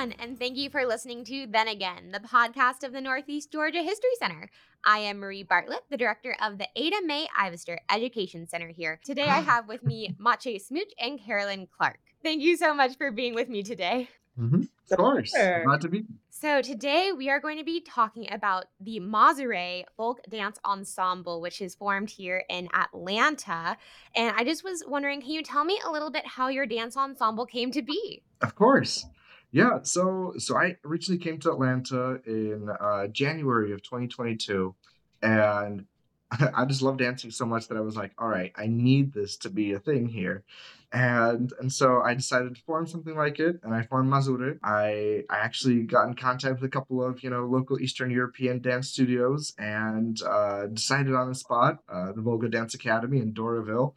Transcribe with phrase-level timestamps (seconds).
[0.00, 3.82] everyone, and thank you for listening to Then Again, the podcast of the Northeast Georgia
[3.82, 4.48] History Center.
[4.82, 8.98] I am Marie Bartlett, the director of the Ada Mae Ivester Education Center here.
[9.04, 11.98] Today I have with me Maciej Smusz and Caroline Clark.
[12.22, 14.08] Thank you so much for being with me today.
[14.38, 14.62] Mm-hmm.
[14.90, 15.32] Of course.
[15.32, 15.64] Sure.
[15.64, 16.04] Glad to be.
[16.30, 21.60] So, today we are going to be talking about the Mazury Folk Dance Ensemble, which
[21.60, 23.76] is formed here in Atlanta.
[24.16, 26.96] And I just was wondering, can you tell me a little bit how your dance
[26.96, 28.22] ensemble came to be?
[28.40, 29.04] Of course.
[29.52, 34.74] Yeah, so so I originally came to Atlanta in uh, January of 2022,
[35.22, 35.86] and
[36.54, 39.36] I just love dancing so much that I was like, all right, I need this
[39.38, 40.44] to be a thing here.
[40.92, 44.58] And and so I decided to form something like it, and I formed Mazury.
[44.62, 48.60] I I actually got in contact with a couple of you know local Eastern European
[48.60, 53.94] dance studios, and uh, decided on the spot uh, the Volga Dance Academy in Doraville,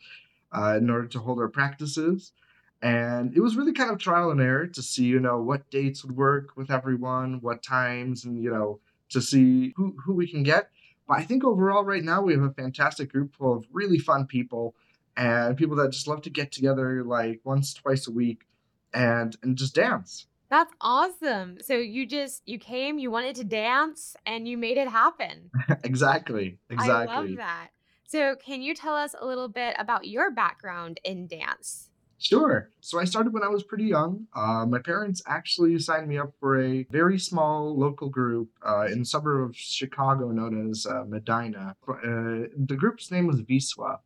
[0.52, 2.32] uh, in order to hold our practices.
[2.84, 6.04] And it was really kind of trial and error to see you know what dates
[6.04, 10.44] would work with everyone, what times, and you know to see who who we can
[10.44, 10.70] get.
[11.08, 14.28] But I think overall, right now, we have a fantastic group full of really fun
[14.28, 14.76] people
[15.16, 18.46] and people that just love to get together like once, twice a week
[18.94, 20.28] and and just dance.
[20.50, 21.60] That's awesome.
[21.62, 25.52] So you just you came, you wanted to dance, and you made it happen.
[25.84, 26.58] exactly.
[26.70, 27.16] Exactly.
[27.16, 27.70] I love that.
[28.06, 31.90] So can you tell us a little bit about your background in dance?
[32.24, 32.72] Sure.
[32.80, 34.28] So I started when I was pretty young.
[34.34, 39.00] Uh, my parents actually signed me up for a very small local group uh, in
[39.00, 41.76] the suburb of Chicago known as uh, Medinah.
[41.86, 43.98] Uh, the group's name was Wisła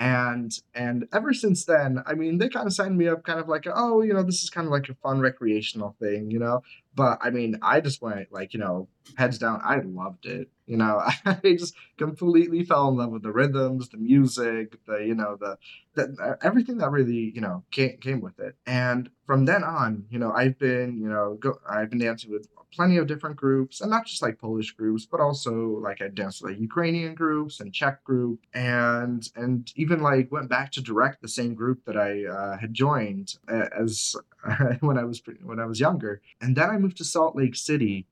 [0.00, 3.48] and and ever since then i mean they kind of signed me up kind of
[3.48, 6.62] like oh you know this is kind of like a fun recreational thing you know
[6.94, 10.76] but i mean i just went like you know heads down i loved it you
[10.76, 15.36] know i just completely fell in love with the rhythms the music the you know
[15.40, 15.58] the,
[15.94, 18.54] the everything that really you know came, came with it.
[18.66, 22.46] And from then on you know i've been you know go, i've been dancing with
[22.72, 26.40] plenty of different groups, and not just like Polish groups, but also like I danced
[26.40, 31.20] with like Ukrainian groups and Czech group, and and even like went back to direct
[31.20, 34.14] the same group that I uh, had joined as
[34.80, 38.06] when I was when I was younger, and then I moved to Salt Lake City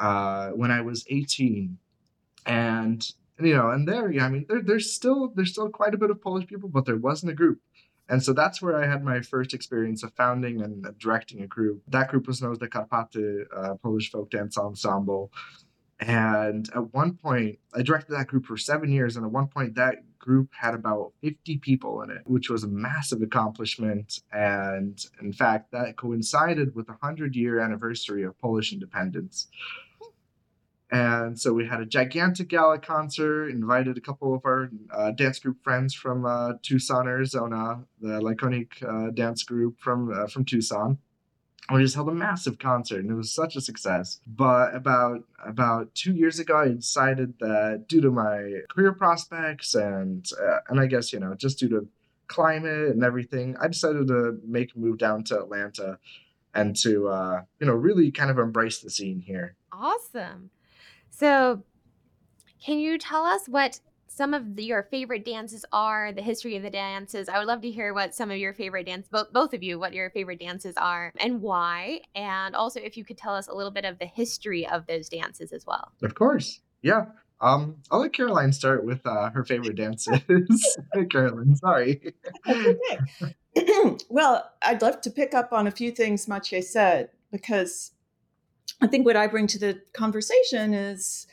[0.00, 1.78] uh, when I was 18,
[2.46, 3.06] and
[3.40, 6.10] you know, and there, yeah, I mean, there, there's still there's still quite a bit
[6.10, 7.60] of Polish people, but there wasn't a group.
[8.08, 11.82] And so that's where I had my first experience of founding and directing a group.
[11.86, 15.30] That group was known as the Karpaty uh, Polish Folk Dance Ensemble.
[16.00, 19.16] And at one point, I directed that group for seven years.
[19.16, 22.68] And at one point, that group had about 50 people in it, which was a
[22.68, 24.20] massive accomplishment.
[24.32, 29.46] And in fact, that coincided with the 100 year anniversary of Polish independence.
[30.92, 35.38] And so we had a gigantic gala concert, invited a couple of our uh, dance
[35.38, 40.98] group friends from uh, Tucson, Arizona, the Lajkonik uh, dance group from uh, from Tucson.
[41.72, 44.20] We just held a massive concert, and it was such a success.
[44.26, 50.28] But about about two years ago, I decided that due to my career prospects and
[50.42, 51.86] uh, and I guess you know just due to
[52.26, 55.98] climate and everything, I decided to make a move down to Atlanta
[56.52, 59.54] and to uh, you know really kind of embrace the scene here.
[59.70, 60.50] Awesome.
[61.20, 61.62] So,
[62.64, 66.62] can you tell us what some of the, your favorite dances are, the history of
[66.62, 67.28] the dances?
[67.28, 69.78] I would love to hear what some of your favorite dance, both both of you,
[69.78, 73.54] what your favorite dances are and why, and also if you could tell us a
[73.54, 75.92] little bit of the history of those dances as well.
[76.02, 77.04] Of course, yeah.
[77.42, 80.20] Um, I'll let Caroline start with uh, her favorite dances.
[81.10, 82.14] Caroline, sorry.
[84.08, 87.92] well, I'd love to pick up on a few things Maciej said because
[88.80, 91.26] I think what I bring to the conversation is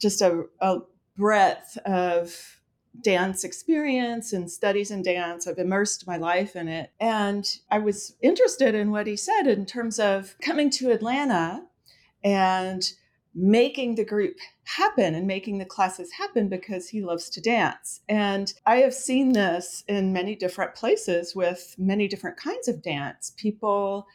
[0.00, 0.78] just a, a
[1.16, 2.58] breadth of
[3.02, 5.46] dance experience and studies in dance.
[5.46, 6.90] I've immersed my life in it.
[7.00, 11.64] And I was interested in what he said in terms of coming to Atlanta
[12.24, 12.90] and
[13.34, 18.00] making the group happen and making the classes happen because he loves to dance.
[18.08, 23.32] And I have seen this in many different places with many different kinds of dance.
[23.36, 24.06] People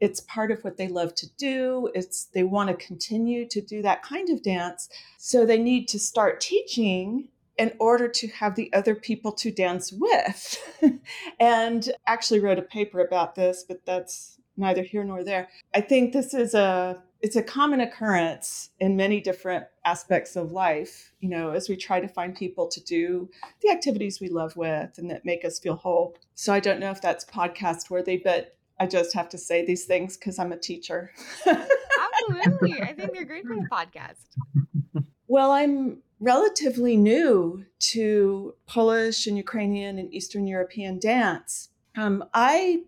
[0.00, 3.82] it's part of what they love to do it's they want to continue to do
[3.82, 7.28] that kind of dance so they need to start teaching
[7.58, 10.56] in order to have the other people to dance with.
[11.40, 15.48] And actually wrote a paper about this but that's neither here nor there.
[15.74, 21.12] I think this is a it's a common occurrence in many different aspects of life
[21.20, 23.28] you know as we try to find people to do
[23.62, 26.16] the activities we love with and that make us feel whole.
[26.34, 29.84] So i don't know if that's podcast worthy but I just have to say these
[29.84, 31.12] things because I'm a teacher.
[31.46, 32.80] Absolutely.
[32.82, 35.02] I think they're great for the podcast.
[35.26, 41.70] Well, I'm relatively new to Polish and Ukrainian and Eastern European dance.
[41.96, 42.82] Um, I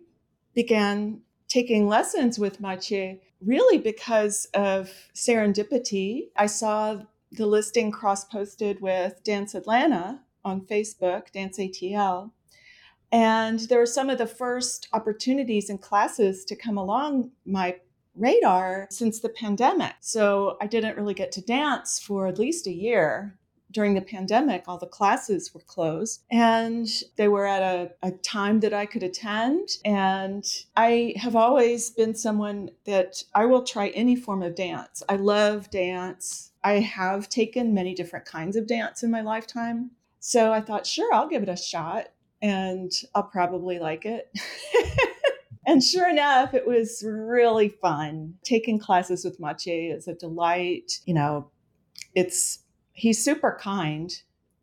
[0.53, 6.29] began taking lessons with Maciej really because of serendipity.
[6.37, 7.01] I saw
[7.31, 12.31] the listing cross posted with Dance Atlanta on Facebook, Dance ATL.
[13.11, 17.77] And there were some of the first opportunities and classes to come along my
[18.15, 19.93] radar since the pandemic.
[19.99, 23.37] So I didn't really get to dance for at least a year.
[23.71, 28.59] During the pandemic, all the classes were closed and they were at a, a time
[28.59, 29.69] that I could attend.
[29.85, 30.43] And
[30.75, 35.01] I have always been someone that I will try any form of dance.
[35.07, 36.51] I love dance.
[36.65, 39.91] I have taken many different kinds of dance in my lifetime.
[40.19, 42.09] So I thought, sure, I'll give it a shot
[42.41, 44.31] and I'll probably like it.
[45.67, 48.35] and sure enough, it was really fun.
[48.43, 50.99] Taking classes with Maciej is a delight.
[51.05, 51.51] You know,
[52.15, 52.59] it's
[52.93, 54.11] he's super kind,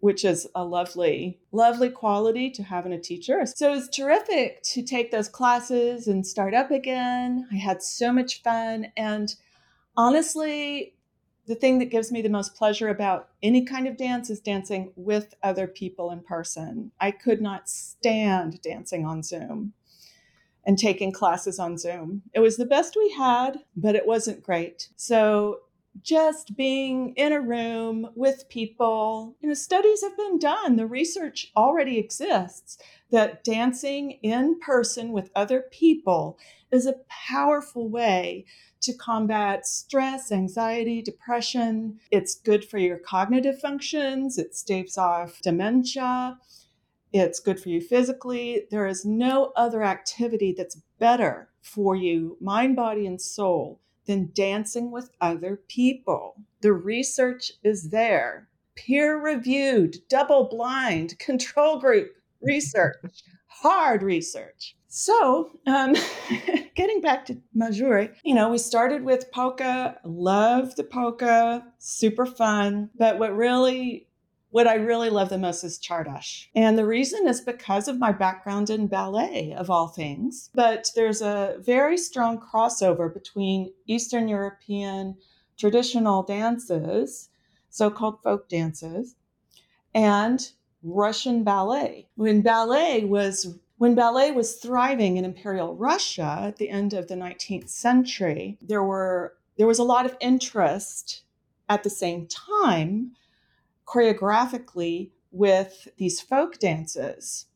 [0.01, 3.45] which is a lovely, lovely quality to have in a teacher.
[3.47, 7.49] So it's terrific to take those classes and start up again.
[7.53, 8.87] I had so much fun.
[8.97, 9.35] And
[9.97, 10.95] honestly,
[11.49, 14.93] the thing that gives me the most pleasure about any kind of dance is dancing
[14.97, 16.93] with other people in person.
[17.00, 19.73] I could not stand dancing on Zoom
[20.67, 22.23] and taking classes on Zoom.
[22.35, 24.91] It was the best we had, but it wasn't great.
[24.97, 25.61] So
[26.03, 31.51] just being in a room with people, you know, studies have been done, the research
[31.56, 32.77] already exists
[33.11, 36.39] that dancing in person with other people
[36.71, 38.44] is a powerful way
[38.83, 41.99] to combat stress, anxiety, depression.
[42.11, 46.39] It's good for your cognitive functions, it staves off dementia.
[47.13, 48.67] It's good for you physically.
[48.71, 54.91] There is no other activity that's better for you, mind, body, and soul, than dancing
[54.91, 56.35] with other people.
[56.61, 62.97] The research is there, peer reviewed, double blind, control group research,
[63.47, 64.77] hard research.
[64.88, 65.94] So, um,
[66.75, 72.88] getting back to Mazury, you know, we started with polka, love the polka, super fun.
[72.96, 74.08] But what really
[74.50, 76.46] what I really love the most is Czardas.
[76.55, 80.49] And the reason is because of my background in ballet, of all things.
[80.55, 85.17] But there's a very strong crossover between Eastern European
[85.58, 87.29] traditional dances,
[87.69, 89.17] so called folk dances,
[89.94, 90.50] and
[90.82, 92.08] Russian ballet.
[92.14, 97.15] When ballet was when ballet was thriving in Imperial Russia at the end of the
[97.15, 101.23] 19th century, there were there was a lot of interest
[101.69, 103.13] at the same time
[103.87, 107.47] choreographically with these folk dances.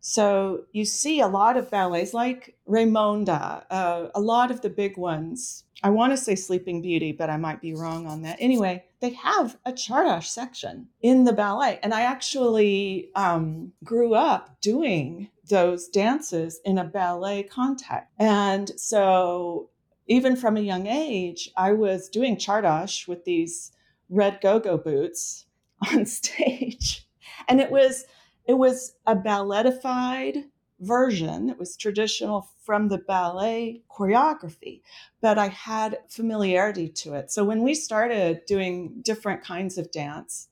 [0.00, 4.98] So you see a lot of ballets like Raymonda, uh, a lot of the big
[4.98, 5.64] ones.
[5.82, 8.36] I want to say Sleeping Beauty, but I might be wrong on that.
[8.38, 11.78] Anyway, they have a Czardas section in the ballet.
[11.82, 18.08] And I actually um, grew up doing those dances in a ballet context.
[18.18, 19.70] And so
[20.06, 23.72] even from a young age, I was doing Czardas with these
[24.10, 25.46] red go-go boots
[25.92, 27.06] on stage.
[27.48, 28.04] And it was
[28.46, 30.44] it was a balletified
[30.80, 31.48] version.
[31.48, 34.82] It was traditional from the ballet choreography,
[35.22, 37.30] but I had familiarity to it.
[37.30, 40.48] So when we started doing different kinds of dance,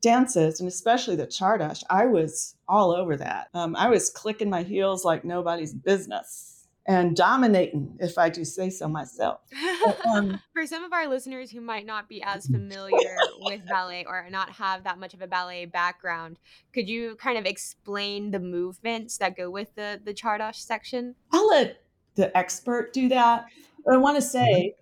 [0.00, 3.48] dances, and especially the Czardas, I was all over that.
[3.54, 8.70] Um, I was clicking my heels like nobody's business and dominating, if I do say
[8.70, 9.40] so myself.
[9.84, 14.06] But, um, For some of our listeners who might not be as familiar with ballet
[14.08, 16.38] or not have that much of a ballet background,
[16.72, 21.14] could you kind of explain the movements that go with the the Czardas section?
[21.30, 21.82] I'll let
[22.14, 23.46] the expert do that.
[23.84, 24.74] But I want to say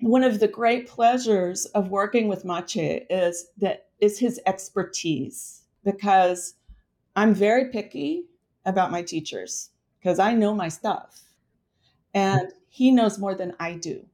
[0.00, 6.54] one of the great pleasures of working with Maciej is that is his expertise because
[7.16, 8.26] I'm very picky
[8.64, 11.22] about my teachers because I know my stuff.
[12.12, 14.06] And he knows more than I do,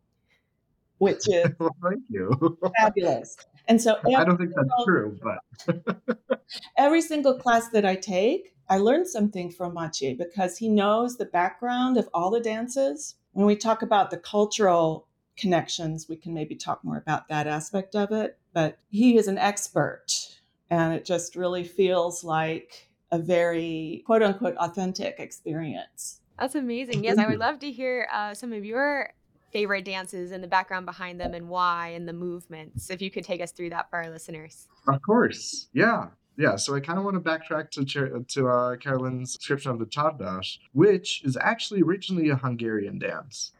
[0.99, 2.59] which is well, thank you.
[2.79, 3.37] fabulous.
[3.69, 6.41] And so I don't think that's true, but
[6.77, 11.27] every single class that I take, I learn something from Maciej because he knows the
[11.27, 13.17] background of all the dances.
[13.33, 15.07] When we talk about the cultural
[15.37, 18.40] connections, we can maybe talk more about that aspect of it.
[18.52, 20.07] But he is an expert,
[20.71, 26.21] and it just really feels like a very quote unquote authentic experience.
[26.38, 27.04] That's amazing.
[27.04, 29.11] Yes, I would love to hear uh, some of your
[29.52, 32.88] favorite dances and the background behind them and why and the movements.
[32.88, 34.69] If you could take us through that for our listeners.
[34.88, 35.69] Of course.
[35.73, 36.09] Yeah.
[36.37, 39.85] Yeah, so I kind of want to backtrack to to uh, Carolyn's description of the
[39.85, 43.52] Czardas, which is actually originally a Hungarian dance.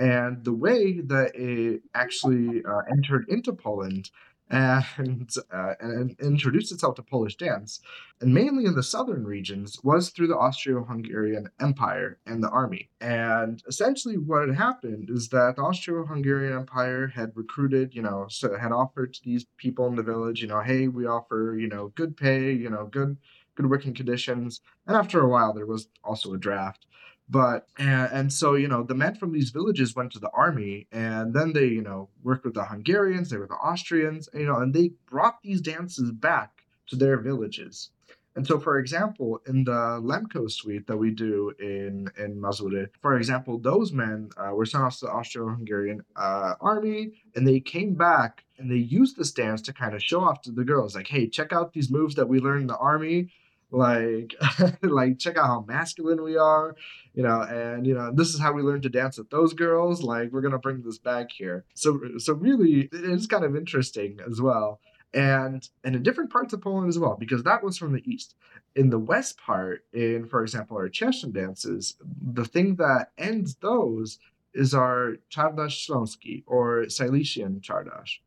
[0.00, 4.10] And the way that it actually uh, entered into Poland
[4.50, 7.80] and, uh, and introduced itself to Polish dance,
[8.20, 12.90] and mainly in the southern regions, was through the Austro-Hungarian Empire and the army.
[13.00, 18.56] And essentially, what had happened is that the Austro-Hungarian Empire had recruited, you know, so
[18.56, 21.88] had offered to these people in the village, you know, hey, we offer, you know,
[21.94, 23.16] good pay, you know, good
[23.56, 24.60] good working conditions.
[24.86, 26.86] And after a while, there was also a draft
[27.28, 30.86] but and, and, so you know the men from these villages went to the army
[30.92, 34.58] and then they you know worked with the hungarians they were the austrians you know
[34.58, 37.90] and they brought these dances back to their villages.
[38.36, 43.16] And so for example in the lemko suite that we do in in Mazury for
[43.16, 47.94] example those men uh, were sent off to the austro-hungarian uh, army and they came
[47.94, 51.06] back and they used this dance to kind of show off to the girls like
[51.06, 53.30] hey check out these moves that we learned in the army
[53.74, 54.34] like
[54.82, 56.76] like check out how masculine we are
[57.14, 60.02] you know and you know this is how we learn to dance with those girls
[60.02, 61.64] like we're gonna bring this back here.
[61.74, 64.80] So so really it's kind of interesting as well
[65.12, 68.34] and and in different parts of poland as well because that was from the east.
[68.74, 74.18] In the west part in for example our Cieszyn dances the thing that ends those
[74.54, 78.20] is our Czardasz Śląski or Silesian Czardasz,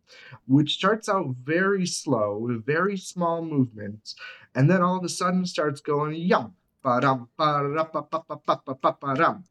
[0.47, 4.15] which starts out very slow with very small movements
[4.53, 6.53] and then all of a sudden starts going yum.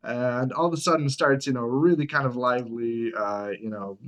[0.02, 3.98] And all of a sudden starts, you know, really kind of lively, uh, you know,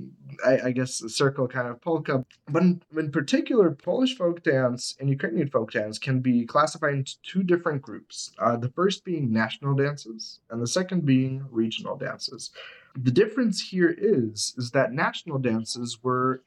[0.44, 2.24] I, I guess a circle kind of polka.
[2.48, 7.20] But in, in particular, Polish folk dance and Ukrainian folk dance can be classified into
[7.22, 8.32] two different groups.
[8.38, 12.50] Uh, the first being national dances, and the second being regional dances.
[12.96, 16.42] The difference here is is that national dances were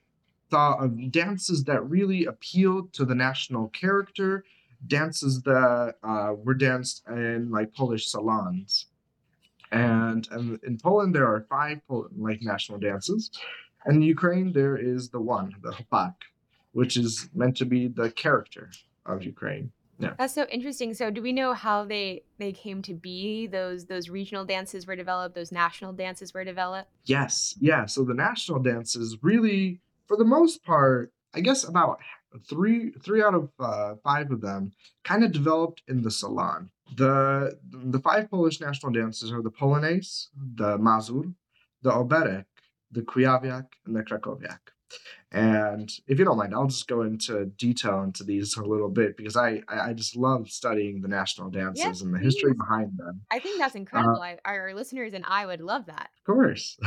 [0.50, 4.44] thought of dances that really appealed to the national character,
[4.88, 8.88] dances that uh, were danced in like Polish salons.
[9.72, 11.80] And, and in Poland, there are five
[12.18, 13.32] like national dances.
[13.86, 16.16] And in Ukraine, there is the one, the hopak,
[16.74, 18.70] which is meant to be the character
[19.06, 19.72] of Ukraine.
[20.02, 20.14] Yeah.
[20.18, 20.94] That's so interesting.
[20.96, 23.46] So do we know how they they came to be?
[23.46, 26.90] Those those regional dances were developed, those national dances were developed?
[27.06, 27.56] Yes.
[27.60, 27.86] Yeah.
[27.86, 32.00] So the national dances really for the most part, I guess about
[32.50, 34.72] three three out of uh, five of them
[35.04, 36.70] kind of developed in the salon.
[36.96, 41.24] The the five Polish national dances are the Polonaise, the Mazur,
[41.82, 42.46] the Oberek,
[42.92, 44.60] the Kujawiak, and the Krakowiak.
[45.32, 49.16] And if you don't mind, I'll just go into detail into these a little bit
[49.16, 52.26] because I I just love studying the national dances yes, and the please.
[52.26, 53.22] history behind them.
[53.32, 54.22] I think that's uh incredible.
[54.22, 56.10] Uh, I, our listeners and I would love that.
[56.20, 56.78] Of course.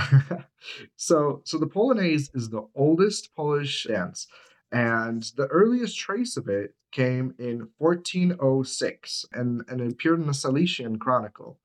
[0.96, 4.26] so so the Polonaise is the oldest Polish dance,
[4.73, 10.35] and the earliest trace of it came in 1406 and, and it appeared in the
[10.35, 11.59] Silesian Chronicle.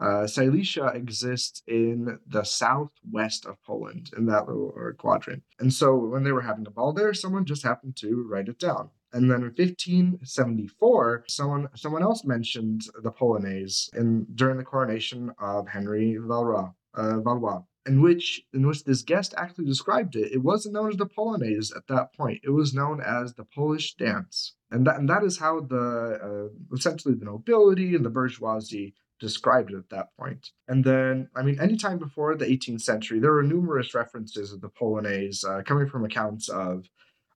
[0.00, 5.42] Uh, Silesia exists in the southwest of Poland, in that little quadrant.
[5.60, 8.58] And so when they were having a ball there, someone just happened to write it
[8.58, 8.90] down.
[9.12, 15.68] And then in 1574, someone someone else mentioned the Polonaise in during the coronation of
[15.68, 20.32] Henry Valois, uh, Valois in which in which this guest actually described it.
[20.32, 22.40] It wasn't known as the Polonaise at that point.
[22.44, 26.74] It was known as the Polish dance, and that and that is how the uh,
[26.74, 30.50] essentially the nobility and the bourgeoisie described it at that point.
[30.68, 34.68] And then, I mean, anytime before the 18th century, there were numerous references of the
[34.68, 36.90] Polonaise uh, coming from accounts of,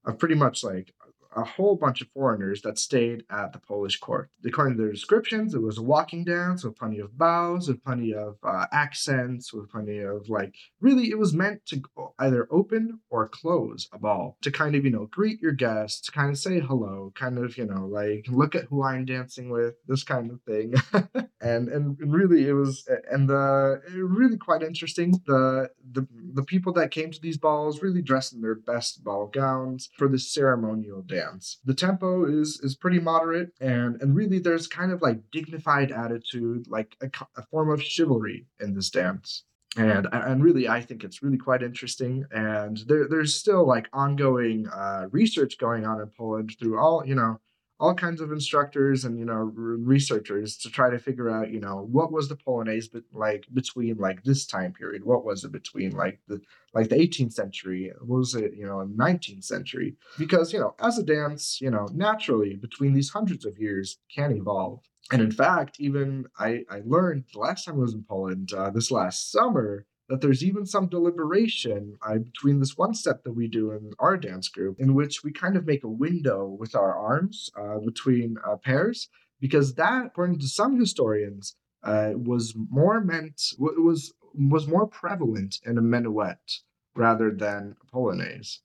[0.05, 0.93] of pretty much like
[1.37, 4.30] a whole bunch of foreigners that stayed at the Polish court.
[4.44, 8.14] According to their descriptions, it was a walking dance with plenty of bows, with plenty
[8.14, 11.82] of uh, accents, with plenty of like, really, it was meant to
[12.18, 16.30] either open or close a ball to kind of, you know, greet your guests, kind
[16.30, 20.04] of say hello, kind of, you know, like, look at who I'm dancing with, this
[20.04, 20.75] kind of thing.
[21.40, 25.20] and, and really, it was, and the, really quite interesting.
[25.26, 29.26] The, the, the people that came to these balls really dressed in their best ball
[29.26, 31.18] gowns for this ceremonial dance
[31.65, 36.67] The tempo is is pretty moderate, and and really there's kind of like dignified attitude,
[36.69, 39.45] like a, a form of chivalry in this dance.
[39.77, 44.67] And and really i think it's really quite interesting and there, there's still like ongoing
[44.67, 47.39] uh, research going on in poland through all you know
[47.80, 51.87] all kinds of instructors and you know researchers to try to figure out you know
[51.90, 55.04] what was the polonaise but like between like this time period?
[55.04, 56.40] What was it between like the
[56.75, 57.92] like the 18th century?
[58.00, 59.97] What was it you know 19th century?
[60.18, 64.32] Because you know as a dance you know naturally between these hundreds of years can
[64.32, 64.80] evolve.
[65.11, 68.68] And in fact even i i learned the last time i was in poland uh,
[68.68, 73.47] this last summer that there's even some deliberation uh, between this one step that we
[73.47, 76.97] do in our dance group, in which we kind of make a window with our
[76.97, 79.09] arms uh, between uh, pairs,
[79.41, 85.79] because that, according to some historians, uh, was more meant was was more prevalent in
[85.79, 86.61] a minuet
[86.95, 88.59] rather than a polonaise.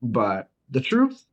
[0.00, 1.26] But The truth,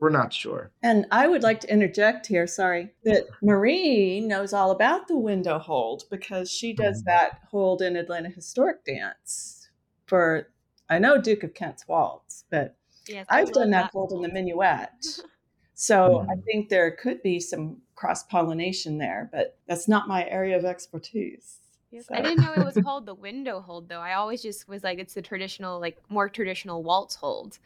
[0.00, 0.70] we're not sure.
[0.82, 5.58] And I would like to interject here, sorry, that Marie knows all about the window
[5.58, 7.04] hold because she does Mhm.
[7.06, 9.70] that hold in Atlanta Historic Dance
[10.06, 10.48] for,
[10.88, 12.76] I know Duke of Kent's Waltz, but
[13.06, 14.88] Yes, I I've done that hold in the minuet.
[15.74, 16.44] So I Mhm.
[16.44, 21.58] think there could be some cross pollination there, but that's not my area of expertise.
[21.90, 24.00] Yes, So- I didn't know it was called the window hold though.
[24.00, 27.58] I always just was like it's the traditional, like more traditional waltz hold,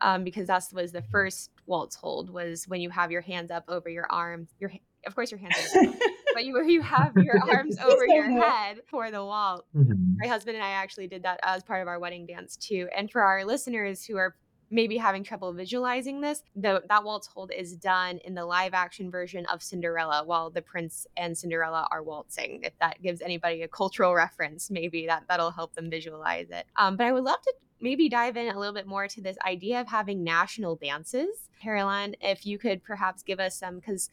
[0.00, 3.64] um, because that was the first waltz hold was when you have your hands up
[3.68, 4.50] over your arms.
[4.60, 4.72] Your
[5.06, 5.94] of course your hands are up,
[6.34, 9.64] but you you have your arms over your head for the waltz.
[9.74, 12.88] My husband and I actually did that as part of our wedding dance too.
[12.96, 14.36] And for our listeners who are
[14.72, 19.10] maybe having trouble visualizing this, the that waltz hold is done in the live action
[19.10, 22.60] version of Cinderella while the prince and Cinderella are waltzing.
[22.64, 26.66] If that gives anybody a cultural reference, maybe that that'll help them visualize it.
[26.76, 29.36] Um, but I would love to maybe dive in a little bit more to this
[29.46, 31.48] idea of having national dances.
[31.60, 34.08] Caroline, if you could perhaps give us some because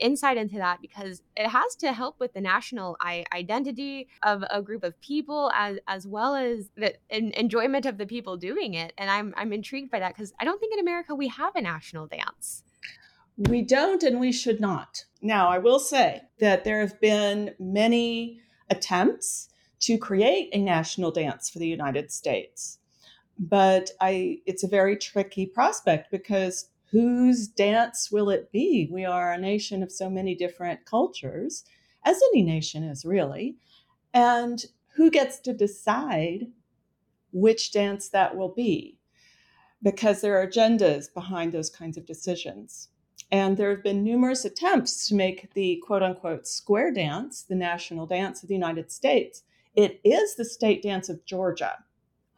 [0.00, 4.60] insight into that because it has to help with the national I- identity of a
[4.60, 8.92] group of people as as well as the en- enjoyment of the people doing it
[8.98, 11.62] and i'm i'm intrigued by that because i don't think in america we have a
[11.62, 12.62] national dance
[13.38, 15.04] We don't and we should not.
[15.22, 19.48] Now, I will say that there have been many attempts
[19.80, 22.79] to create a national dance for the United States.
[23.40, 28.86] But I it's a very tricky prospect because whose dance will it be?
[28.92, 31.64] We are a nation of so many different cultures,
[32.04, 33.56] as any nation is really.
[34.12, 34.62] And
[34.96, 36.48] who gets to decide
[37.32, 38.98] which dance that will be?
[39.82, 42.88] Because there are agendas behind those kinds of decisions.
[43.32, 48.06] And there have been numerous attempts to make the quote unquote square dance the national
[48.06, 49.44] dance of the United States.
[49.74, 51.78] It is the state dance of Georgia.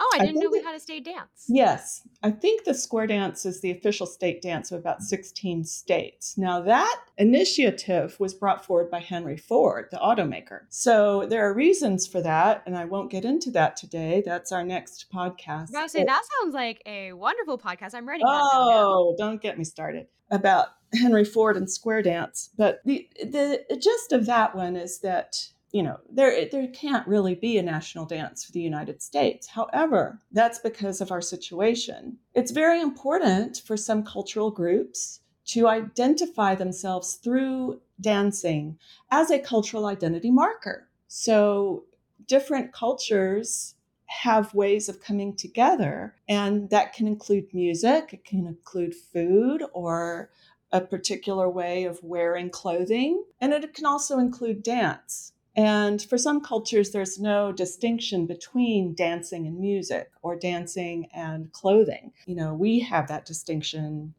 [0.03, 2.75] Oh i I didn't know we it- had a state dance Yes, I think the
[2.75, 6.39] square dance is the official state dance of about 16 states.
[6.39, 10.61] Now, that initiative was brought forward by Henry Ford, the automaker.
[10.69, 14.23] So there are reasons for that, and I won't get into that today.
[14.25, 15.75] That's our next podcast.
[15.75, 18.19] i was say that sounds like a wonderful podcast i'm now.
[18.23, 22.51] Oh, don't get me started about Henry Ford and square dance.
[22.57, 25.37] But the the gist of that one is that
[25.73, 29.47] you know there there can't really be a national dance for the United States.
[29.49, 32.19] However, that's because of our situation.
[32.35, 38.79] It's very important for some cultural groups to identify themselves through dancing
[39.11, 40.89] as a cultural identity marker.
[41.09, 41.85] So
[42.27, 43.75] different cultures
[44.07, 50.31] have ways of coming together, and that can include music, it can include food, or
[50.71, 55.33] a particular way of wearing clothing, and it can also include dance.
[55.55, 62.13] And for some cultures, there's no distinction between dancing and music or dancing and clothing.
[62.27, 64.15] You know, we have that distinction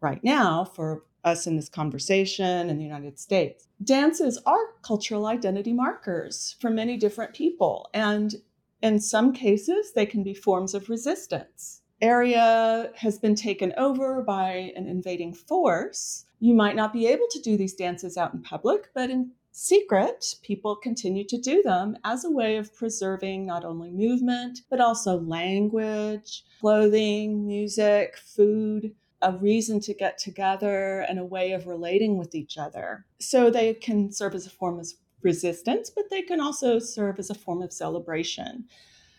[0.00, 3.68] right now for us in this conversation in the United States.
[3.84, 7.90] Dances are cultural identity markers for many different people.
[7.92, 8.36] And
[8.80, 11.82] in some cases, they can be forms of resistance.
[12.00, 16.24] Area has been taken over by an invading force.
[16.38, 20.36] You might not be able to do these dances out in public, but in secret,
[20.42, 25.18] people continue to do them as a way of preserving not only movement, but also
[25.18, 32.36] language, clothing, music, food, a reason to get together, and a way of relating with
[32.36, 33.04] each other.
[33.18, 34.86] So they can serve as a form of
[35.22, 38.64] resistance, but they can also serve as a form of celebration.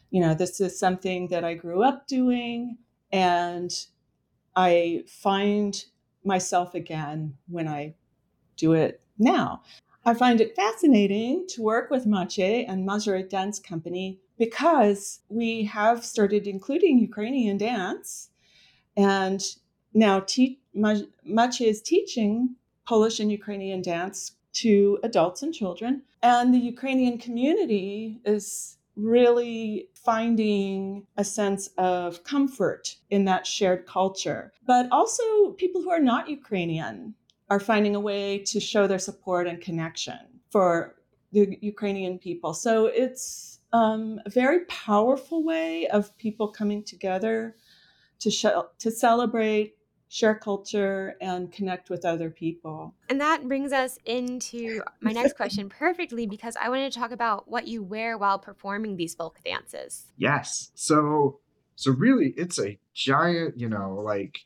[0.10, 2.78] You know, this is something that I grew up doing,
[3.12, 3.72] and
[4.56, 5.84] I find
[6.24, 7.96] myself again when I
[8.56, 9.64] do it now.
[10.10, 16.04] I find it fascinating to work with Maciej and Mazurek Dance Company because we have
[16.04, 18.32] started including Ukrainian dance,
[18.98, 19.40] and
[19.94, 22.56] now te- Ma- Maciej is teaching
[22.88, 31.06] Polish and Ukrainian dance to adults and children, and the Ukrainian community is really finding
[31.18, 34.52] a sense of comfort in that shared culture.
[34.66, 37.14] But also, people who are not Ukrainian
[37.50, 40.96] are finding a way to show their support and connection for
[41.32, 42.54] the Ukrainian people.
[42.54, 47.56] So it's um, a very powerful way of people coming together
[48.20, 49.76] to show, to celebrate,
[50.10, 52.96] share culture, and connect with other people.
[53.10, 57.48] And that brings us into my next question perfectly because I wanted to talk about
[57.48, 60.08] what you wear while performing these folk dances.
[60.18, 60.72] Yes.
[60.74, 61.40] So
[61.76, 64.40] so really it's a giant, you know, like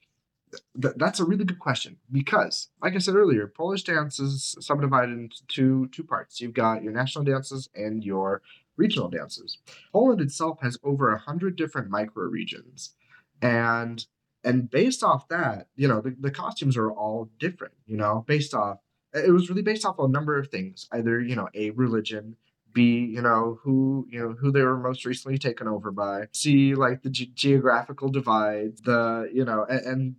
[0.81, 5.17] th- that's a really good question because like I said earlier, Polish dance is subdivided
[5.17, 6.41] into two two parts.
[6.41, 8.41] You've got your national dances and your
[8.77, 9.57] regional dances.
[9.91, 12.95] Poland itself has over a hundred different micro regions.
[13.41, 14.05] And
[14.43, 18.53] And based off that, you know, the, the costumes are all different, you know, based
[18.53, 18.79] off,
[19.13, 22.35] it was really based off a number of things, either, you know, a religion,
[22.73, 22.81] B,
[23.13, 27.03] you know, who, you know, who they were most recently taken over by, see like
[27.03, 30.15] the ge- geographical divide, the, you know, and, and,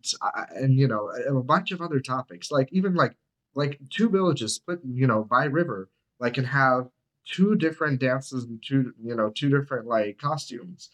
[0.55, 3.17] and, you know, a bunch of other topics, like even like,
[3.55, 5.89] like two villages split, you know, by river,
[6.21, 6.89] like can have
[7.25, 10.91] two different dances and two, you know, two different like costumes.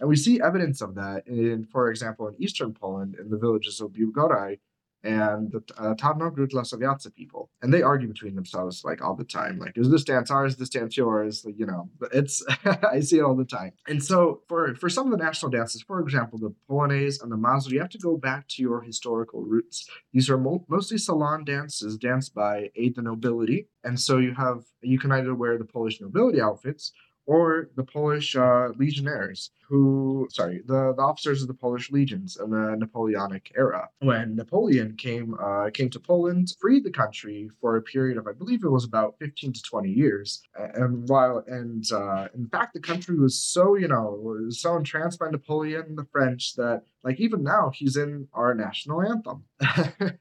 [0.00, 3.80] And we see evidence of that in, for example, in eastern Poland, in the villages
[3.80, 4.58] of Biłgoraj
[5.04, 7.50] and the uh, Tarnogród Lasowiacy people.
[7.62, 9.58] And they argue between themselves like all the time.
[9.58, 10.52] Like, is this dance ours?
[10.52, 11.44] Is this dance yours?
[11.44, 13.72] Like, you know, it's, I see it all the time.
[13.86, 17.36] And so for, for some of the national dances, for example, the Polonaise and the
[17.36, 19.88] Mazur, you have to go back to your historical roots.
[20.12, 23.68] These are mo- mostly salon dances danced by aid the nobility.
[23.84, 26.92] And so you have, you can either wear the Polish nobility outfits
[27.26, 32.50] or the Polish uh, legionnaires, who, sorry, the, the officers of the Polish legions in
[32.50, 33.88] the Napoleonic era.
[33.98, 38.34] When Napoleon came uh, came to Poland, freed the country for a period of, I
[38.34, 40.42] believe it was about 15 to 20 years.
[40.54, 45.28] And while, and uh, in fact, the country was so, you know, so entranced by
[45.28, 49.42] Napoleon the French that, like, even now he's in our national anthem.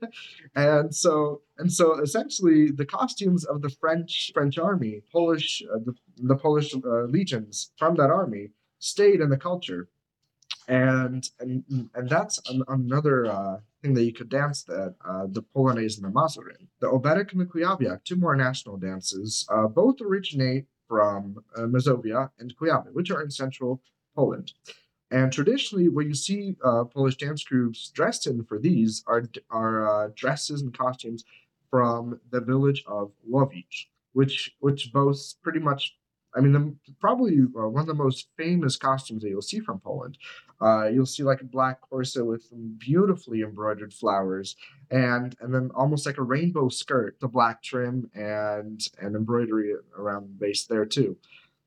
[0.56, 5.94] and so, and so essentially the costumes of the French French army, Polish, uh, the,
[6.18, 8.50] the Polish uh, legions from that army
[8.84, 9.88] stayed in the culture.
[10.68, 15.44] And and and that's an, another uh, thing that you could dance that uh, the
[15.56, 16.68] Polonaise and the Mazurin.
[16.80, 22.30] The Oberek and the Kujawiak, two more national dances, uh, both originate from uh, Mazovia
[22.40, 23.82] and Kujawy, which are in central
[24.16, 24.54] Poland.
[25.12, 30.06] And traditionally, what you see uh, Polish dance groups dressed in for these are are
[30.06, 31.24] uh, dresses and costumes
[31.70, 35.98] from the village of Łowicz, which which boasts pretty much
[36.36, 39.80] I mean, the, probably uh, one of the most famous costumes that you'll see from
[39.80, 40.18] Poland.
[40.62, 44.56] Uh, you'll see like a black corset with beautifully embroidered flowers,
[44.90, 50.24] and and then almost like a rainbow skirt, the black trim and and embroidery around
[50.24, 51.18] the base there too.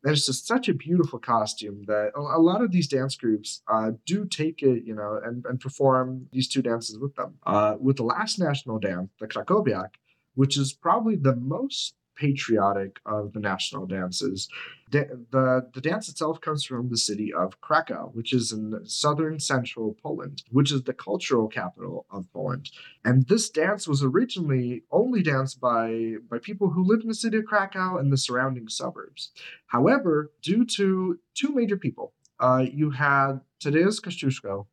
[0.07, 3.91] And it's just such a beautiful costume that a, lot of these dance groups uh,
[4.05, 7.35] do take it, you know, and, and perform these two dances with them.
[7.45, 9.95] Uh, with the last national dance, the Krakowiak,
[10.37, 14.49] which is probably the most patriotic of the national dances.
[14.91, 19.97] the, the dance itself comes from the city of Krakow, which is in southern central
[20.03, 22.71] Poland, which is the cultural capital of Poland.
[23.05, 27.39] And this dance was originally only danced by, by people who lived in the city
[27.39, 29.31] of Krakow and the surrounding suburbs.
[29.67, 34.67] However, due to two major people, uh, you had Tadeusz Kościuszko,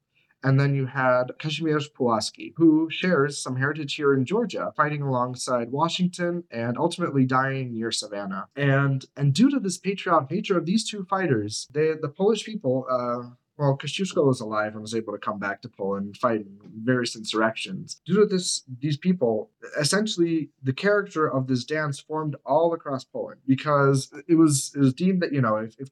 [0.43, 5.71] and then you had Kazimierz Pułaski, who shares some heritage here in Georgia, fighting alongside
[5.71, 8.47] Washington and ultimately dying near Savannah.
[8.55, 12.85] And and due to this patriotic nature of these two fighters, they, the Polish people,
[12.89, 16.41] uh, well, Kościuszko was alive and was able to come back to Poland and fight
[16.41, 18.01] in various insurrections.
[18.05, 23.41] Due to this, these people, essentially, the character of this dance formed all across Poland
[23.45, 25.89] because it was it was deemed that you know if if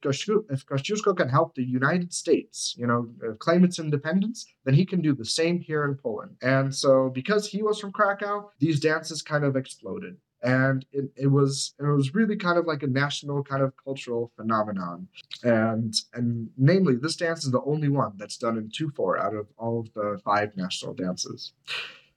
[0.50, 4.84] if Kościuszko can help the United States, you know, uh, claim its independence, then he
[4.84, 6.36] can do the same here in Poland.
[6.42, 11.26] And so, because he was from Krakow, these dances kind of exploded and it, it
[11.28, 15.08] was it was really kind of like a national kind of cultural phenomenon.
[15.42, 19.46] And and namely this dance is the only one that's done in 2-4 out of
[19.56, 21.52] all of the five national dances.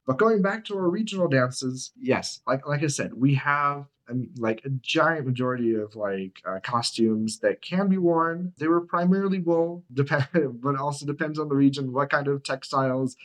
[0.07, 4.29] But going back to our regional dances yes like like i said we have um,
[4.37, 8.53] like a giant majority of like uh, costumes that can be worn.
[8.59, 10.27] They were primarily wool depend
[10.61, 13.15] but also depends on the region what kind of textiles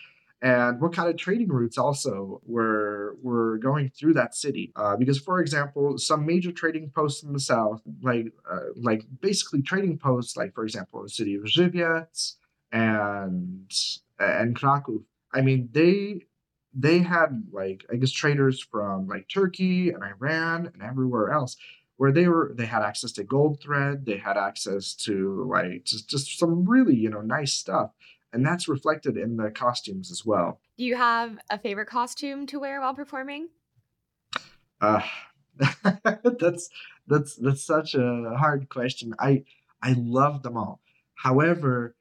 [0.42, 4.72] and what kind of trading routes also were were going through that city.
[4.74, 9.60] Uh, because, for example, some major trading posts in the south, like uh, like basically
[9.60, 12.34] trading posts, like for example, the city of Żywiec
[12.72, 13.70] and
[14.18, 15.04] and Kraków.
[15.34, 16.22] I mean, they
[16.72, 21.56] they had like I guess traders from like Turkey and Iran and everywhere else
[21.96, 26.08] where they were they had access to gold thread they had access to like just,
[26.08, 27.90] just some really you know nice stuff
[28.32, 30.60] and that's reflected in the costumes as well.
[30.76, 33.48] Do you have a favorite costume to wear while performing?
[34.80, 35.02] Uh,
[36.38, 36.70] that's
[37.06, 39.14] that's that's such a hard question.
[39.18, 39.44] I
[39.82, 40.80] I love them all.
[41.14, 41.94] However,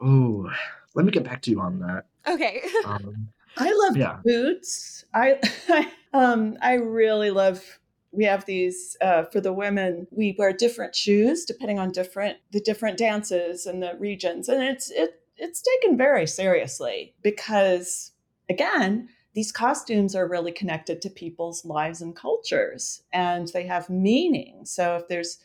[0.00, 0.50] oh,
[0.94, 2.04] let me get back to you on that.
[2.28, 2.62] Okay.
[2.84, 4.18] Um, I love yeah.
[4.24, 5.04] boots.
[5.14, 7.78] I, I um I really love
[8.12, 12.60] we have these uh, for the women we wear different shoes depending on different the
[12.60, 18.12] different dances and the regions and it's it it's taken very seriously because
[18.48, 24.64] again these costumes are really connected to people's lives and cultures and they have meaning
[24.64, 25.38] so if there's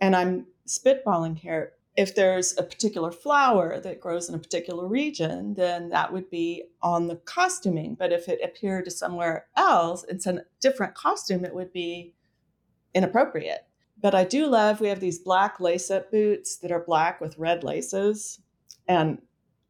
[0.00, 5.54] and i'm spitballing here if there's a particular flower that grows in a particular region,
[5.54, 7.96] then that would be on the costuming.
[7.96, 12.14] But if it appeared somewhere else, it's a different costume, it would be
[12.94, 13.66] inappropriate.
[14.00, 17.36] But I do love we have these black lace up boots that are black with
[17.36, 18.38] red laces.
[18.88, 19.20] And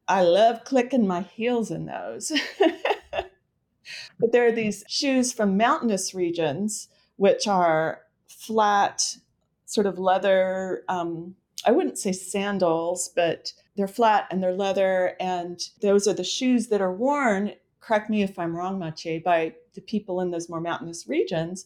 [0.07, 2.31] I love clicking my heels in those.
[4.19, 9.17] but there are these shoes from mountainous regions, which are flat,
[9.65, 10.83] sort of leather.
[10.89, 15.15] Um, I wouldn't say sandals, but they're flat and they're leather.
[15.19, 19.53] And those are the shoes that are worn, correct me if I'm wrong, Maciej, by
[19.73, 21.65] the people in those more mountainous regions.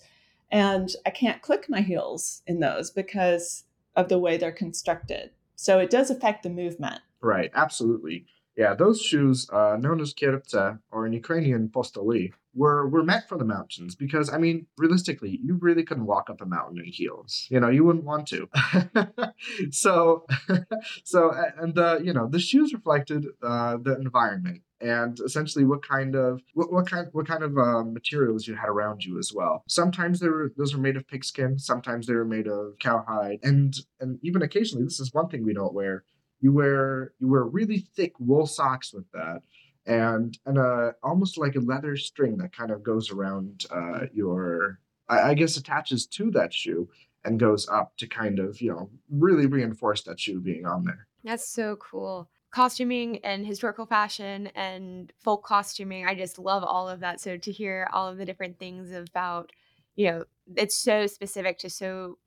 [0.51, 3.63] And I can't click my heels in those because
[3.95, 5.31] of the way they're constructed.
[5.55, 7.01] So it does affect the movement.
[7.23, 8.25] Right, absolutely.
[8.55, 13.35] Yeah, those shoes, uh, known as kierpce or in Ukrainian postoli, were were meant for
[13.35, 17.47] the mountains because I mean, realistically, you really couldn't walk up a mountain in heels.
[17.49, 18.47] You know, you wouldn't want to.
[19.71, 20.27] so,
[21.03, 26.15] so and the you know the shoes reflected uh, the environment and essentially what kind
[26.15, 29.63] of what, what kind what kind of uh, materials you had around you as well.
[29.67, 33.73] Sometimes they were those were made of pigskin, sometimes they were made of cowhide, and
[33.99, 36.03] and even occasionally this is one thing we don't wear.
[36.43, 39.41] You wear you wear really thick wool socks with that,
[39.85, 44.79] and and uh almost like a leather string that kind of goes around uh, your
[45.07, 46.89] I, I guess attaches to that shoe
[47.23, 51.07] and goes up to kind of you know really reinforce that shoe being on there.
[51.23, 56.05] That's so cool costuming and historical fashion and folk costuming.
[56.05, 57.19] I just love all of that.
[57.19, 59.51] So to hear all of the different things about,
[59.95, 60.25] you know,
[60.55, 62.19] it's so specific to so,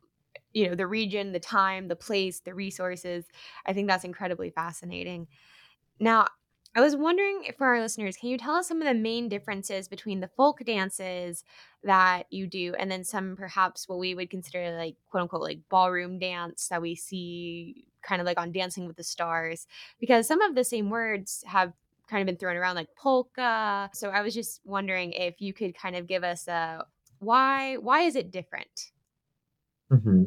[0.53, 3.25] you know, the region, the time, the place, the resources.
[3.67, 5.29] I think that's incredibly fascinating.
[5.99, 6.27] Now,
[6.75, 9.89] I was wondering for our listeners, can you tell us some of the main differences
[9.89, 11.43] between the folk dances
[11.85, 15.61] that you do and then some perhaps what we would consider like quote unquote like
[15.71, 19.67] ballroom dance that we see kind of like on Dancing with the Stars?
[19.99, 21.73] Because some of the same words have
[22.09, 23.89] kind of been thrown around like polka.
[23.95, 26.85] So I was just wondering if you could kind of give us a
[27.21, 28.93] why why is it different?
[29.93, 30.25] Mm-hmm.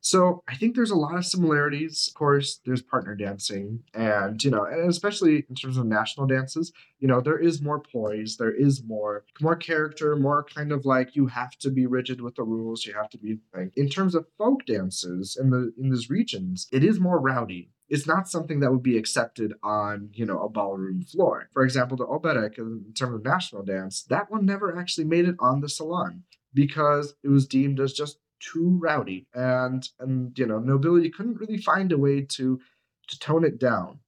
[0.00, 2.08] So I think there's a lot of similarities.
[2.08, 6.72] Of course, there's partner dancing, and you know, and especially in terms of national dances,
[6.98, 11.16] you know, there is more poise, there is more more character, more kind of like
[11.16, 14.14] you have to be rigid with the rules, you have to be like in terms
[14.14, 18.60] of folk dances in the in these regions, it is more rowdy it's not something
[18.60, 21.48] that would be accepted on, you know, a ballroom floor.
[21.52, 25.36] For example, the oberek in terms of national dance, that one never actually made it
[25.38, 26.22] on the salon
[26.54, 28.18] because it was deemed as just
[28.52, 32.60] too rowdy, and and you know nobility couldn't really find a way to
[33.08, 34.00] to tone it down.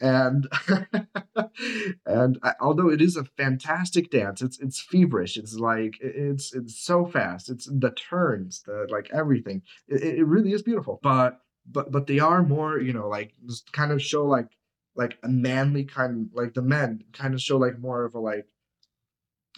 [0.00, 0.48] And
[2.06, 5.36] and I, although it is a fantastic dance, it's it's feverish.
[5.36, 7.50] It's like it's it's so fast.
[7.50, 9.62] It's the turns, the like everything.
[9.88, 11.00] It, it really is beautiful.
[11.02, 14.48] But but but they are more you know like just kind of show like
[14.96, 18.46] like a manly kind like the men kind of show like more of a like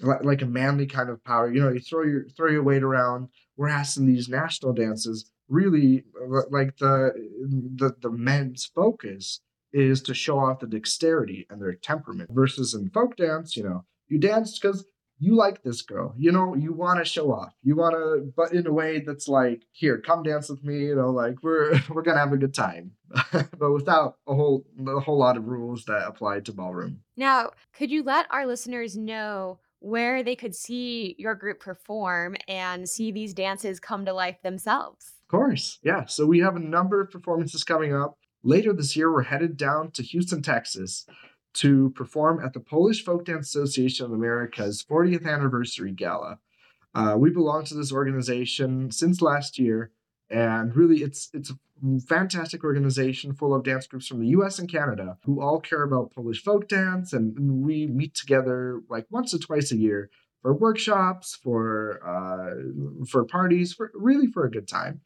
[0.01, 1.53] like a manly kind of power.
[1.53, 3.29] You know, you throw your throw your weight around.
[3.57, 6.05] Whereas in these national dances, really
[6.51, 7.13] like the
[7.77, 9.41] the the men's focus
[9.73, 12.31] is to show off the dexterity and their temperament.
[12.33, 14.85] Versus in folk dance, you know, you dance because
[15.23, 16.15] you like this girl.
[16.19, 17.55] You know, you want to show off.
[17.63, 20.87] You want to, but in a way that's like, here, come dance with me.
[20.87, 22.93] You know, like we're we're gonna have a good time,
[23.33, 27.01] but without a whole a whole lot of rules that apply to ballroom.
[27.17, 32.89] Now, could you let our listeners know where they could see your group perform and
[32.89, 35.13] see these dances come to life themselves.
[35.23, 35.79] Of course.
[35.83, 36.07] Yeah.
[36.07, 38.19] So we have a number of performances coming up.
[38.45, 41.07] Later this year, we're headed down to Houston, Texas
[41.55, 46.39] to perform at the Polish Folk Dance Association of America's 40th anniversary gala.
[46.95, 49.91] Uh, we belong to this organization since last year,
[50.33, 51.55] and really it's it's a
[52.09, 56.13] fantastic organization full of dance groups from the US and Canada who all care about
[56.13, 57.13] Polish folk dance.
[57.13, 63.25] And, we meet together like once or twice a year for workshops, for uh, for
[63.25, 65.01] parties, for really for a good time.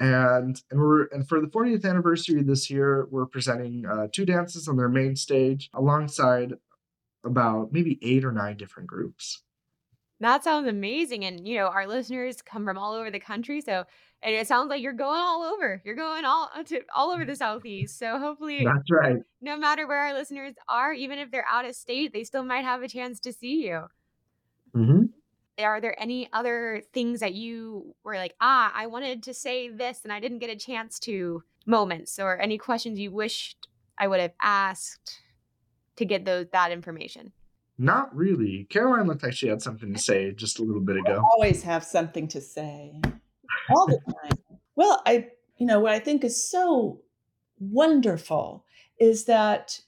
[0.00, 4.68] And and we're and for the 40th anniversary this year, we're presenting uh, two dances
[4.68, 6.54] on their main stage alongside
[7.24, 9.42] about maybe eight or nine different groups.
[10.20, 11.24] That sounds amazing.
[11.24, 13.60] And, you know, our listeners come from all over the country.
[13.60, 13.84] So,
[14.24, 15.82] and it sounds like you're going all over.
[15.84, 17.98] You're going all uh, to all over the Southeast.
[17.98, 19.18] So hopefully, that's right.
[19.42, 22.64] No matter where our listeners are, even if they're out of state, they still might
[22.64, 23.82] have a chance to see you.
[24.74, 25.02] Mm-hmm.
[25.62, 30.00] Are there any other things that you were like, ah, I wanted to say this
[30.02, 34.20] and I didn't get a chance to moments or any questions you wished I would
[34.20, 35.20] have asked
[35.96, 37.32] to get those that information?
[37.76, 38.66] Not really.
[38.70, 41.12] Caroline looked like she had something to say just a little bit ago.
[41.12, 43.00] I always have something to say.
[43.70, 44.38] All the time.
[44.76, 47.00] well, I you know what I think is so
[47.58, 48.64] wonderful
[48.98, 49.80] is that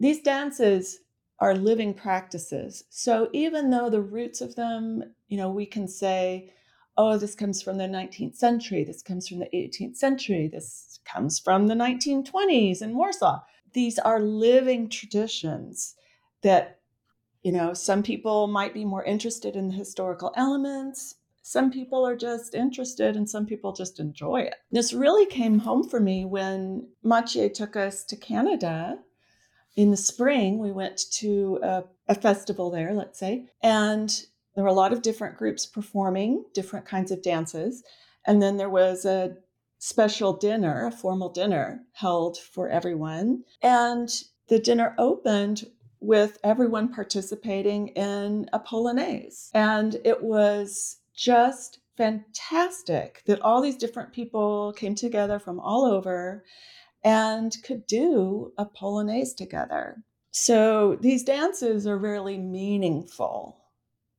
[0.00, 1.00] these dances
[1.38, 2.84] are living practices.
[2.90, 6.52] So even though the roots of them, you know, we can say,
[6.96, 11.38] oh, this comes from the 19th century, this comes from the 18th century, this comes
[11.38, 13.40] from the 1920s in Warsaw.
[13.72, 15.96] These are living traditions
[16.42, 16.78] that,
[17.42, 21.16] you know, some people might be more interested in the historical elements.
[21.46, 24.54] Some people are just interested and some people just enjoy it.
[24.72, 28.98] This really came home for me when Maciej took us to Canada
[29.76, 30.58] in the spring.
[30.58, 35.02] We went to a, a festival there, let's say, and there were a lot of
[35.02, 37.84] different groups performing different kinds of dances.
[38.26, 39.36] And then there was a
[39.78, 43.44] special dinner, a formal dinner held for everyone.
[43.60, 44.08] And
[44.48, 45.66] the dinner opened
[46.00, 49.50] with everyone participating in a polonaise.
[49.52, 56.44] And it was just fantastic that all these different people came together from all over
[57.04, 60.02] and could do a polonaise together.
[60.30, 63.56] So these dances are really meaningful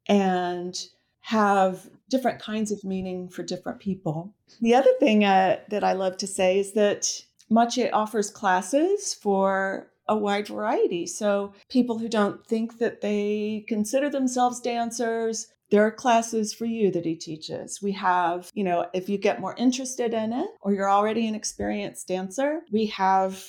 [0.08, 0.80] and
[1.22, 4.34] have different kinds of meaning for different people.
[4.62, 7.10] The other thing uh, that I love to say is that
[7.52, 11.08] Maciej offers classes for a wide variety.
[11.08, 16.92] So people who don't think that they consider themselves dancers, there are classes for you
[16.92, 17.82] that he teaches.
[17.82, 21.36] We have, you know, if you get more interested in it or you're already an
[21.36, 23.44] experienced dancer, we have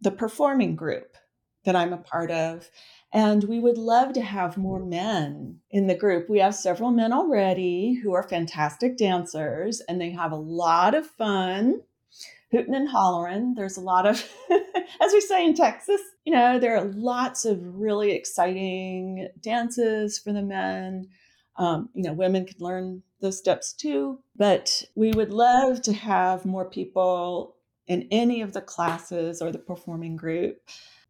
[0.00, 1.16] the performing group
[1.64, 2.68] that I'm a part of.
[3.12, 6.28] And we would love to have more men in the group.
[6.28, 11.06] We have several men already who are fantastic dancers and they have a lot of
[11.06, 11.80] fun
[12.50, 13.54] hooting and hollering.
[13.54, 17.60] There's a lot of, as we say in Texas, you know, there are lots of
[17.62, 21.08] really exciting dances for the men.
[21.56, 26.44] Um, you know, women can learn those steps too, but we would love to have
[26.44, 30.60] more people in any of the classes or the performing group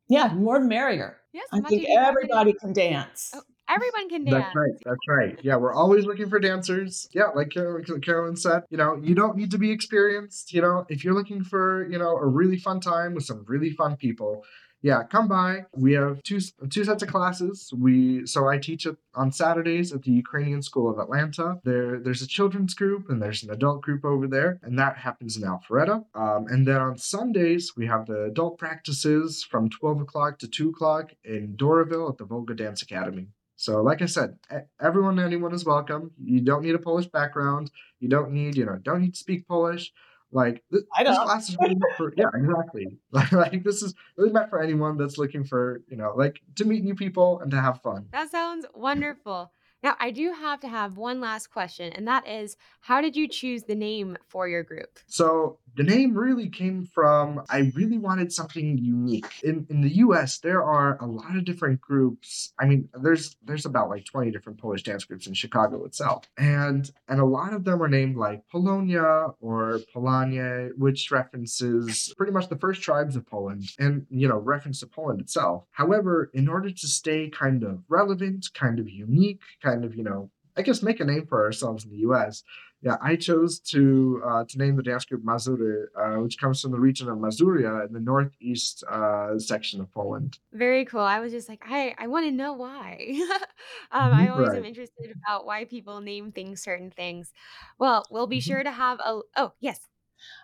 [0.09, 1.19] yeah, more the merrier.
[1.33, 3.33] Yes, I think everybody can dance.
[3.35, 4.45] Oh, everyone can dance.
[4.45, 4.73] That's right.
[4.85, 5.39] That's right.
[5.43, 7.09] Yeah, we're always looking for dancers.
[7.13, 10.53] Yeah, like Carolyn, Carolyn said, you know, you don't need to be experienced.
[10.53, 13.71] You know, if you're looking for, you know, a really fun time with some really
[13.71, 14.45] fun people,
[14.85, 15.65] yeah, come by.
[15.75, 17.73] We have two two sets of classes.
[17.75, 21.59] We so I teach on Saturdays at the Ukrainian School of Atlanta.
[21.65, 25.39] There there's a children's group and there's an adult group over there, and that happens
[25.39, 26.05] in Alpharetta.
[26.15, 30.69] Um, and then on Sundays we have the adult practices from 12 o'clock to 2
[30.69, 33.29] o'clock in Doraville at the Volga Dance Academy.
[33.57, 34.37] So, like I said,
[34.79, 36.11] everyone, anyone is welcome.
[36.23, 37.71] You don't need a Polish background.
[38.01, 39.93] You don't need, you know, don't need to speak Polish.
[40.35, 42.99] Like this, I this class is really meant for yeah, exactly.
[43.33, 46.83] like this is really meant for anyone that's looking for you know like to meet
[46.83, 48.07] new people and to have fun.
[48.11, 49.53] That sounds wonderful.
[49.85, 53.29] Now, I do have to have one last question, and that is how did you
[53.29, 54.99] choose the name for your group?
[55.07, 59.43] So the name really came from I really wanted something unique.
[59.43, 62.55] In in the US, there are a lot of different groups.
[62.59, 66.25] I mean, there's there's about like 20 different Polish dance groups in Chicago itself.
[66.39, 72.33] And and a lot of them are named like Polonia or Polanie, which references pretty
[72.33, 75.65] much the first tribes of Poland and you know, reference to Poland itself.
[75.73, 80.31] However, in order to stay kind of relevant, kind of unique, kind of, you know,
[80.57, 82.45] I guess make a name for ourselves in the US,
[82.81, 86.71] yeah, I chose to uh, to name the dance group Mazury, uh, which comes from
[86.71, 90.39] the region of Mazuria in the northeast uh, section of Poland.
[90.53, 91.01] Very cool.
[91.01, 93.09] I was just like, I, I want to know why.
[93.91, 97.33] um, I always am interested about why people name things certain things.
[97.79, 98.43] Well, we'll be Mhm.
[98.47, 99.23] sure to have a.
[99.37, 99.89] Oh, yes,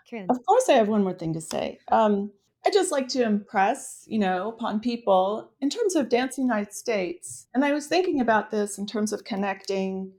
[0.09, 0.31] Carolyn.
[0.31, 1.79] Of course, I have one more thing to say.
[1.88, 2.33] Um,
[2.64, 7.46] I just like to impress, you know, upon people in terms of Dance United States.
[7.55, 10.12] And I was thinking about this in terms of connecting,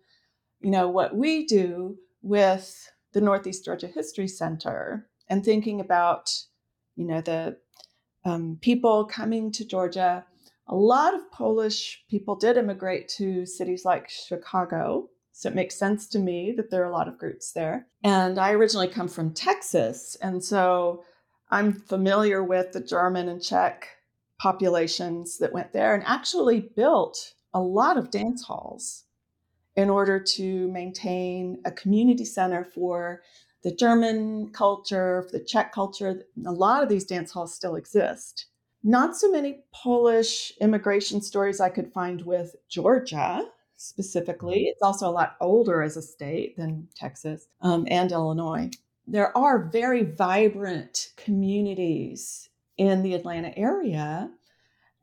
[0.59, 6.31] you know, what we do with the Northeast Georgia History Center and thinking about,
[6.95, 7.57] you know, the
[8.25, 10.25] um, people coming to Georgia.
[10.67, 15.09] A lot of Polish people did immigrate to cities like Chicago.
[15.31, 17.87] So it makes sense to me that there are a lot of groups there.
[18.03, 20.17] And I originally come from Texas.
[20.21, 21.03] And so
[21.51, 23.87] I'm familiar with the German and Czech
[24.39, 29.03] populations that went there and actually built a lot of dance halls
[29.75, 33.21] in order to maintain a community center for
[33.63, 36.23] the German culture, for the Czech culture.
[36.45, 38.47] A lot of these dance halls still exist.
[38.83, 43.45] Not so many Polish immigration stories I could find with Georgia
[43.75, 44.63] specifically.
[44.63, 48.71] It's also a lot older as a state than Texas um, and Illinois.
[49.11, 54.33] There are very vibrant communities in the Atlanta area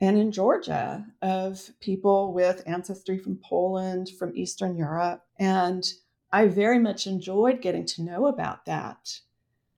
[0.00, 5.26] and in Georgia of people with ancestry from Poland, from Eastern Europe.
[5.38, 5.84] And
[6.32, 9.20] I very much enjoyed getting to know about that.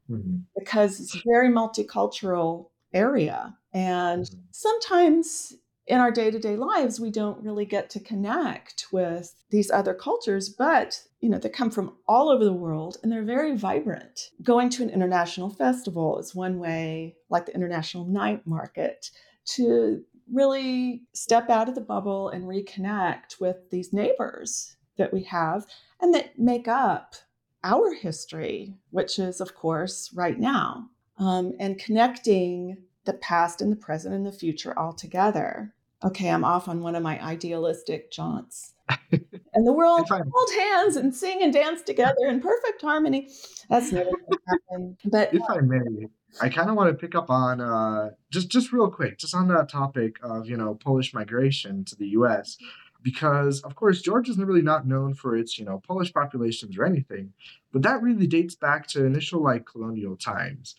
[0.09, 0.51] Mhm.
[0.57, 3.57] because it's a very multicultural area.
[3.73, 4.51] And Mhm.
[4.51, 5.55] sometimes
[5.91, 9.93] in our day to day lives, we don't really get to connect with these other
[9.93, 14.31] cultures, but you know, they come from all over the world and they're very vibrant.
[14.41, 19.11] Going to an international festival is one way, like the International Night Market,
[19.57, 25.67] to really step out of the bubble and reconnect with these neighbors that we have
[26.01, 27.17] and that make up
[27.65, 30.89] our history, which is, of course, right now,
[31.19, 32.77] um, and connecting
[33.07, 35.75] the past and the present and the future all together.
[36.03, 38.75] Okay, I'm off on one of my idealistic jaunts.
[39.13, 43.31] and the world hold hands and sing and dance together in perfect harmony.
[43.69, 44.97] That's never going to happen.
[45.05, 46.07] But if I may,
[46.41, 49.49] I kind of want to pick up on uh, just just real quick, just on
[49.49, 52.57] that topic of you know Polish migration to the U.S.
[53.03, 56.85] Because of course Georgia is really not known for its you know Polish populations or
[56.85, 57.33] anything,
[57.73, 60.75] but that really dates back to initial like colonial times,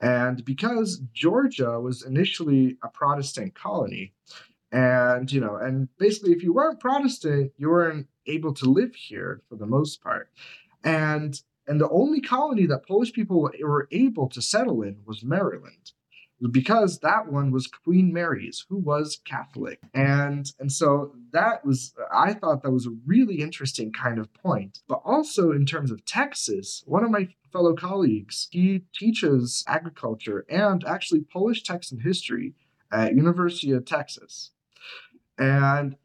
[0.00, 4.12] and because Georgia was initially a Protestant colony,
[4.74, 9.42] and you know, and basically if you weren't Protestant, you weren't able to live here
[9.48, 10.30] for the most part,
[10.82, 15.92] and and the only colony that Polish people were able to settle in was Maryland
[16.50, 19.78] because that one was Queen Mary's, who was Catholic.
[19.94, 24.80] And and so that was I thought that was a really interesting kind of point.
[24.88, 30.84] But also in terms of Texas, one of my fellow colleagues, he teaches agriculture and
[30.84, 32.54] actually Polish Texan history
[32.92, 34.50] at University of Texas.
[35.36, 35.96] And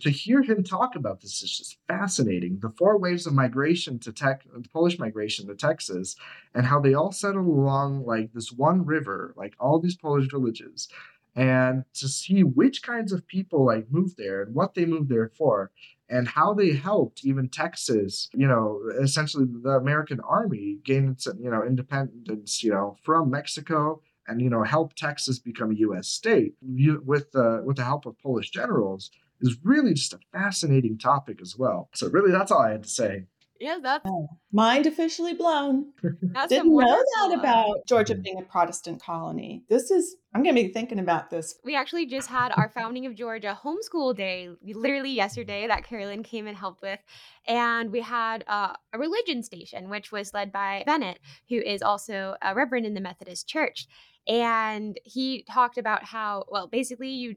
[0.00, 2.58] to hear him talk about this is just fascinating.
[2.60, 6.16] The four waves of migration to tech, Polish migration to Texas,
[6.52, 10.88] and how they all settled along like this one river, like all these Polish villages,
[11.36, 15.30] and to see which kinds of people like moved there and what they moved there
[15.38, 15.70] for,
[16.08, 21.50] and how they helped even Texas, you know, essentially the American army gain its, you
[21.50, 26.08] know, independence, you know, from Mexico and you know help Texas become a U.S.
[26.08, 29.10] state you, with the with the help of Polish generals
[29.40, 31.88] is really just a fascinating topic as well.
[31.94, 33.24] So really, that's all I had to say.
[33.58, 34.06] Yeah, that's
[34.52, 35.86] mind officially blown.
[36.22, 38.22] that's Didn't know that uh, about Georgia Mhm.
[38.22, 39.64] being a Protestant colony.
[39.70, 41.58] This is, I'm going to be thinking about this.
[41.64, 46.46] We actually just had our founding of Georgia homeschool day literally yesterday that Carolyn came
[46.46, 47.00] and helped with.
[47.46, 51.18] And we had uh, a religion station, which was led by Bennett,
[51.48, 53.86] who is also a reverend in the Methodist Church.
[54.28, 57.36] And he talked about how, well, basically, you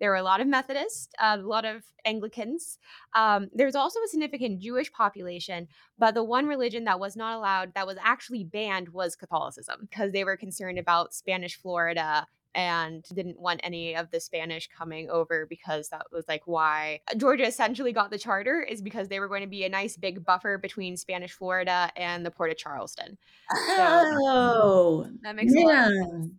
[0.00, 2.78] there were a lot of Methodists, a lot of Anglicans.
[3.14, 5.66] Um, there's also a significant Jewish population,
[5.98, 10.12] but the one religion that was not allowed, that was actually banned, was Catholicism because
[10.12, 15.46] they were concerned about Spanish Florida and didn't want any of the Spanish coming over
[15.46, 19.42] because that was like why Georgia essentially got the charter is because they were going
[19.42, 23.18] to be a nice big buffer between Spanish Florida and the port of Charleston.
[23.50, 26.30] Oh, That makes a lot of sense.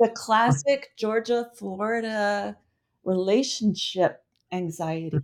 [0.00, 2.56] The classic Georgia Florida
[3.04, 5.18] relationship anxiety.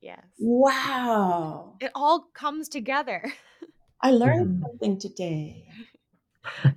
[0.00, 0.22] Yes.
[0.38, 1.74] Wow.
[1.80, 3.32] It all comes together.
[4.00, 5.68] I learned something today.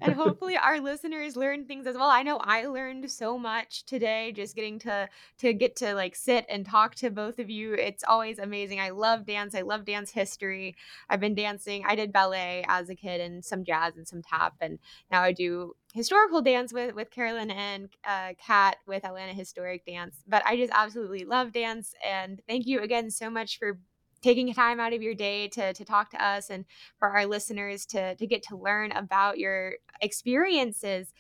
[0.02, 2.10] And hopefully our listeners learn things as well.
[2.10, 5.10] I know I learned so much today just getting to
[5.40, 7.74] to get to like sit and talk to both of you.
[7.74, 8.80] It's always amazing.
[8.80, 9.56] I love dance.
[9.56, 10.76] I love dance history.
[11.10, 11.84] I've been dancing.
[11.88, 14.80] I did ballet as a kid and some jazz and some tap and
[15.12, 20.18] now I do historical dance with with Carolyn and uh Kat with Atlanta Historic Dance.
[20.28, 23.80] But I just absolutely love dance and thank you again so much for
[24.22, 26.66] taking time out of your day to to talk to us and
[26.98, 31.14] for our listeners to to get to learn about your experiences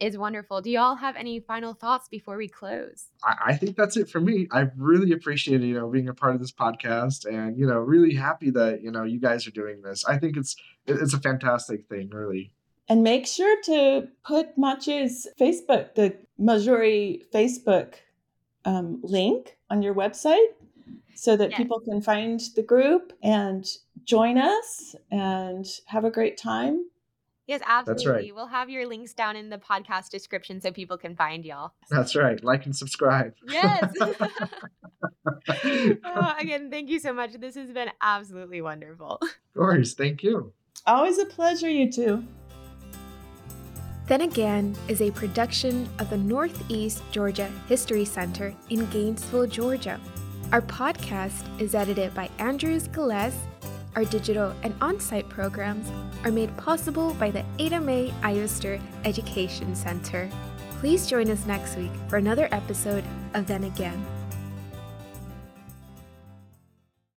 [0.00, 0.60] is wonderful.
[0.60, 3.06] Do y'all have any final thoughts before we close?
[3.22, 4.48] I, I think that's it for me.
[4.50, 8.14] I really appreciate you know being a part of this podcast, and you know really
[8.14, 10.04] happy that you know you guys are doing this.
[10.04, 12.52] I think it's it's a fantastic thing, really.
[12.88, 17.94] And make sure to put Maciej's Facebook, the Mazury Facebook
[18.66, 20.48] um, link on your website
[21.16, 21.58] so that Yes.
[21.58, 23.64] people can find the group and
[24.04, 26.84] join us and have a great time.
[27.46, 27.92] Yes, absolutely.
[27.94, 28.12] That's right.
[28.14, 28.32] absolutely.
[28.32, 31.72] We'll have your links down in the podcast description so people can find y'all.
[31.90, 32.42] That's right.
[32.42, 33.34] Like and subscribe.
[33.46, 33.92] Yes.
[36.04, 37.32] Oh, again, thank you so much.
[37.34, 39.20] This has been absolutely wonderful.
[39.54, 39.94] Of course.
[39.94, 40.52] Thank you.
[40.86, 42.24] Always a pleasure, you two.
[44.06, 50.00] Then Again is a production of the Northeast Georgia History Center in Gainesville, Georgia.
[50.52, 53.34] Our podcast is edited by Andrew Scalez.
[53.96, 55.90] Our digital and on site programs
[56.24, 57.80] are made possible by the Ada
[58.22, 60.30] Ioster Education Center.
[60.80, 64.13] Please join us next week for another episode of Then Again.